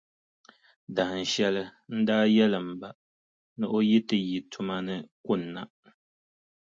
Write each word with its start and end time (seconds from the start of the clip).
Dahinshɛli, 0.95 1.63
n 1.95 1.97
daa 2.07 2.25
yɛli 2.35 2.59
m 2.67 2.69
ba, 2.79 2.89
ni 3.57 3.65
o 3.75 3.77
yi 3.89 3.99
ti 4.07 4.17
yi 4.29 4.37
tuma 4.51 4.75
ni 4.87 4.95
kunna, 5.25 5.61